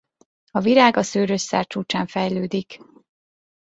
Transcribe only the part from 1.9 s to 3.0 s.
fejlődik.